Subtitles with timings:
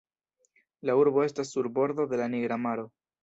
[0.89, 2.89] La urbo estas sur bordo de la Nigra maro.